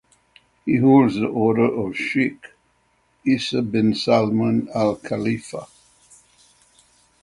He 0.65 0.77
holds 0.77 1.13
the 1.13 1.27
Order 1.27 1.71
of 1.75 1.95
Sheikh 1.95 2.55
Isa 3.23 3.61
bin 3.61 3.93
Salman 3.93 4.67
Al 4.73 4.95
Khalifa. 4.95 5.67